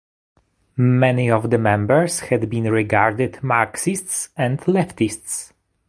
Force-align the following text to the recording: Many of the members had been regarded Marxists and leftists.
Many 0.77 1.29
of 1.29 1.51
the 1.51 1.59
members 1.59 2.21
had 2.21 2.49
been 2.49 2.71
regarded 2.71 3.43
Marxists 3.43 4.29
and 4.35 4.59
leftists. 4.61 5.51